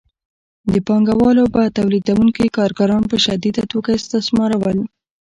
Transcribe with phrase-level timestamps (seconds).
[0.87, 4.77] پانګوالو به تولیدونکي کارګران په شدیده توګه استثمارول